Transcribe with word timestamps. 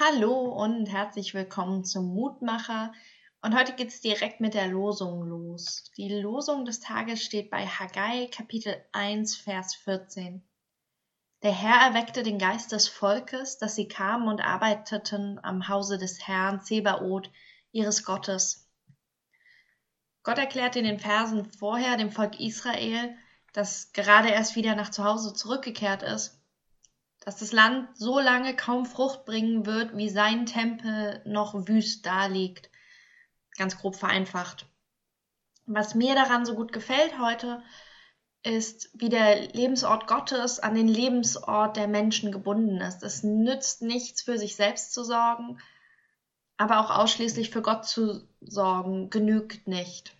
Hallo 0.00 0.42
und 0.42 0.86
herzlich 0.86 1.34
willkommen 1.34 1.84
zum 1.84 2.14
Mutmacher. 2.14 2.92
Und 3.42 3.58
heute 3.58 3.72
geht 3.72 3.88
es 3.88 4.00
direkt 4.00 4.40
mit 4.40 4.54
der 4.54 4.68
Losung 4.68 5.24
los. 5.24 5.90
Die 5.96 6.08
Losung 6.08 6.64
des 6.64 6.78
Tages 6.78 7.20
steht 7.20 7.50
bei 7.50 7.66
Haggai 7.66 8.28
Kapitel 8.28 8.76
1, 8.92 9.34
Vers 9.34 9.74
14. 9.74 10.46
Der 11.42 11.50
Herr 11.50 11.88
erweckte 11.88 12.22
den 12.22 12.38
Geist 12.38 12.70
des 12.70 12.86
Volkes, 12.86 13.58
dass 13.58 13.74
sie 13.74 13.88
kamen 13.88 14.28
und 14.28 14.40
arbeiteten 14.40 15.40
am 15.42 15.66
Hause 15.66 15.98
des 15.98 16.28
Herrn 16.28 16.60
Zebaoth, 16.60 17.28
ihres 17.72 18.04
Gottes. 18.04 18.70
Gott 20.22 20.38
erklärt 20.38 20.76
in 20.76 20.84
den 20.84 21.00
Versen 21.00 21.44
vorher 21.44 21.96
dem 21.96 22.12
Volk 22.12 22.38
Israel, 22.38 23.16
das 23.52 23.90
gerade 23.92 24.28
erst 24.28 24.54
wieder 24.54 24.76
nach 24.76 24.90
zu 24.90 25.02
Hause 25.02 25.34
zurückgekehrt 25.34 26.04
ist, 26.04 26.37
dass 27.28 27.36
das 27.36 27.52
Land 27.52 27.94
so 27.94 28.20
lange 28.20 28.56
kaum 28.56 28.86
Frucht 28.86 29.26
bringen 29.26 29.66
wird, 29.66 29.94
wie 29.94 30.08
sein 30.08 30.46
Tempel 30.46 31.20
noch 31.26 31.52
wüst 31.68 32.06
daliegt. 32.06 32.70
Ganz 33.58 33.76
grob 33.76 33.96
vereinfacht. 33.96 34.64
Was 35.66 35.94
mir 35.94 36.14
daran 36.14 36.46
so 36.46 36.54
gut 36.54 36.72
gefällt 36.72 37.18
heute, 37.18 37.62
ist, 38.42 38.88
wie 38.94 39.10
der 39.10 39.46
Lebensort 39.52 40.06
Gottes 40.06 40.58
an 40.58 40.74
den 40.74 40.88
Lebensort 40.88 41.76
der 41.76 41.86
Menschen 41.86 42.32
gebunden 42.32 42.80
ist. 42.80 43.02
Es 43.02 43.22
nützt 43.22 43.82
nichts, 43.82 44.22
für 44.22 44.38
sich 44.38 44.56
selbst 44.56 44.94
zu 44.94 45.04
sorgen, 45.04 45.60
aber 46.56 46.80
auch 46.80 46.90
ausschließlich 46.90 47.50
für 47.50 47.60
Gott 47.60 47.84
zu 47.84 48.26
sorgen, 48.40 49.10
genügt 49.10 49.68
nicht. 49.68 50.16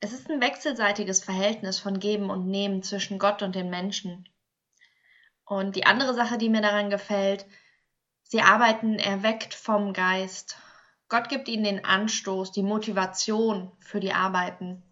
Es 0.00 0.14
ist 0.14 0.30
ein 0.30 0.40
wechselseitiges 0.40 1.22
Verhältnis 1.22 1.78
von 1.78 1.98
Geben 1.98 2.30
und 2.30 2.46
Nehmen 2.46 2.82
zwischen 2.82 3.18
Gott 3.18 3.42
und 3.42 3.54
den 3.54 3.68
Menschen. 3.68 4.26
Und 5.44 5.76
die 5.76 5.86
andere 5.86 6.14
Sache, 6.14 6.38
die 6.38 6.48
mir 6.48 6.62
daran 6.62 6.90
gefällt, 6.90 7.44
sie 8.22 8.40
arbeiten 8.40 8.98
erweckt 8.98 9.54
vom 9.54 9.92
Geist. 9.92 10.56
Gott 11.08 11.28
gibt 11.28 11.48
ihnen 11.48 11.64
den 11.64 11.84
Anstoß, 11.84 12.52
die 12.52 12.62
Motivation 12.62 13.70
für 13.78 14.00
die 14.00 14.12
Arbeiten. 14.12 14.82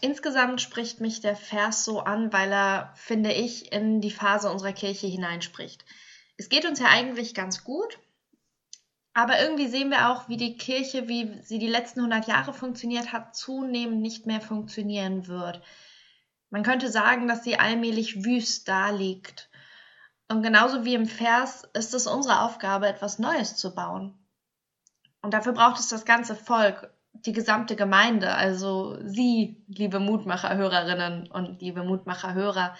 Insgesamt 0.00 0.60
spricht 0.60 1.00
mich 1.00 1.20
der 1.20 1.36
Vers 1.36 1.84
so 1.84 2.00
an, 2.00 2.32
weil 2.32 2.52
er, 2.52 2.92
finde 2.96 3.32
ich, 3.32 3.70
in 3.72 4.00
die 4.00 4.10
Phase 4.10 4.50
unserer 4.50 4.72
Kirche 4.72 5.06
hineinspricht. 5.06 5.84
Es 6.36 6.48
geht 6.48 6.66
uns 6.66 6.80
ja 6.80 6.86
eigentlich 6.86 7.34
ganz 7.34 7.62
gut, 7.62 8.00
aber 9.14 9.40
irgendwie 9.40 9.68
sehen 9.68 9.90
wir 9.90 10.10
auch, 10.10 10.28
wie 10.28 10.36
die 10.36 10.56
Kirche, 10.56 11.06
wie 11.06 11.40
sie 11.44 11.60
die 11.60 11.68
letzten 11.68 12.00
100 12.00 12.26
Jahre 12.26 12.52
funktioniert 12.52 13.12
hat, 13.12 13.36
zunehmend 13.36 14.00
nicht 14.00 14.26
mehr 14.26 14.40
funktionieren 14.40 15.28
wird. 15.28 15.62
Man 16.52 16.64
könnte 16.64 16.90
sagen, 16.90 17.28
dass 17.28 17.44
sie 17.44 17.58
allmählich 17.58 18.26
wüst 18.26 18.68
daliegt. 18.68 19.48
Und 20.28 20.42
genauso 20.42 20.84
wie 20.84 20.94
im 20.94 21.06
Vers 21.06 21.66
ist 21.72 21.94
es 21.94 22.06
unsere 22.06 22.42
Aufgabe, 22.42 22.86
etwas 22.86 23.18
Neues 23.18 23.56
zu 23.56 23.74
bauen. 23.74 24.18
Und 25.22 25.32
dafür 25.32 25.52
braucht 25.52 25.80
es 25.80 25.88
das 25.88 26.04
ganze 26.04 26.36
Volk, 26.36 26.92
die 27.14 27.32
gesamte 27.32 27.74
Gemeinde, 27.74 28.34
also 28.34 28.98
Sie, 29.02 29.64
liebe 29.66 29.98
Mutmacherhörerinnen 29.98 31.30
und 31.30 31.62
liebe 31.62 31.84
Mutmacherhörer, 31.84 32.76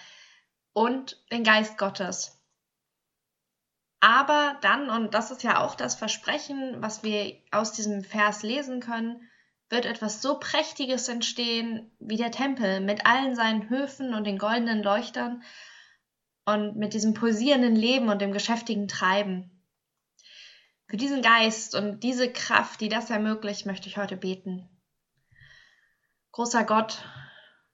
und 0.75 1.23
den 1.33 1.43
Geist 1.43 1.79
Gottes. 1.79 2.39
Aber 4.01 4.59
dann, 4.61 4.91
und 4.91 5.15
das 5.15 5.31
ist 5.31 5.45
ja 5.45 5.65
auch 5.65 5.77
das 5.77 5.95
Versprechen, 5.95 6.83
was 6.83 7.03
wir 7.05 7.41
aus 7.53 7.73
diesem 7.73 8.05
Vers 8.05 8.43
lesen 8.43 8.81
können, 8.81 9.31
wird 9.73 9.87
etwas 9.87 10.21
so 10.21 10.39
Prächtiges 10.39 11.09
entstehen 11.09 11.91
wie 11.99 12.19
der 12.19 12.31
Tempel 12.31 12.81
mit 12.81 13.07
allen 13.07 13.35
seinen 13.35 13.71
Höfen 13.71 14.13
und 14.13 14.25
den 14.25 14.37
goldenen 14.37 14.83
Leuchtern 14.83 15.43
und 16.45 16.77
mit 16.77 16.93
diesem 16.93 17.15
pulsierenden 17.15 17.75
Leben 17.75 18.11
und 18.11 18.21
dem 18.21 18.33
geschäftigen 18.33 18.87
Treiben. 18.87 19.51
Für 20.89 20.99
diesen 20.99 21.23
Geist 21.23 21.75
und 21.75 22.01
diese 22.01 22.31
Kraft, 22.31 22.83
die 22.83 22.91
das 22.91 23.09
ermöglicht, 23.09 23.65
möchte 23.65 23.89
ich 23.89 23.97
heute 23.97 24.19
beten. 24.19 24.69
Großer 26.33 26.65
Gott, 26.65 27.03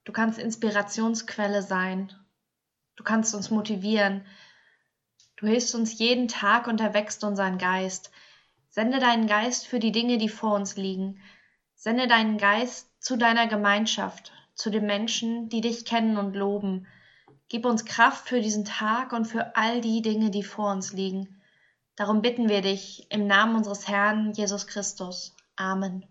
du 0.04 0.12
kannst 0.12 0.38
Inspirationsquelle 0.38 1.62
sein. 1.62 2.12
Du 2.94 3.02
kannst 3.02 3.34
uns 3.34 3.50
motivieren. 3.50 4.24
Du 5.34 5.48
hilfst 5.48 5.74
uns 5.74 5.98
jeden 5.98 6.28
Tag 6.28 6.68
und 6.68 6.80
erwächst 6.80 7.24
unseren 7.24 7.58
Geist. 7.58 8.12
Sende 8.68 9.00
deinen 9.00 9.26
Geist 9.26 9.66
für 9.66 9.80
die 9.80 9.92
Dinge, 9.92 10.18
die 10.18 10.28
vor 10.28 10.54
uns 10.54 10.76
liegen. 10.76 11.20
Sende 11.80 12.08
deinen 12.08 12.38
Geist 12.38 12.88
zu 12.98 13.16
deiner 13.16 13.46
Gemeinschaft, 13.46 14.32
zu 14.56 14.68
den 14.68 14.84
Menschen, 14.84 15.48
die 15.48 15.60
dich 15.60 15.84
kennen 15.84 16.16
und 16.16 16.34
loben. 16.34 16.88
Gib 17.48 17.64
uns 17.64 17.84
Kraft 17.84 18.28
für 18.28 18.40
diesen 18.40 18.64
Tag 18.64 19.12
und 19.12 19.26
für 19.26 19.54
all 19.54 19.80
die 19.80 20.02
Dinge, 20.02 20.30
die 20.30 20.42
vor 20.42 20.72
uns 20.72 20.92
liegen. 20.92 21.40
Darum 21.94 22.20
bitten 22.20 22.48
wir 22.48 22.62
dich 22.62 23.06
im 23.10 23.28
Namen 23.28 23.54
unseres 23.54 23.86
Herrn 23.86 24.32
Jesus 24.32 24.66
Christus. 24.66 25.36
Amen. 25.54 26.04